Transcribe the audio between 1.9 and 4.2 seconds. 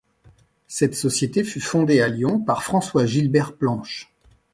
à Lyon par François Gilbert Planche.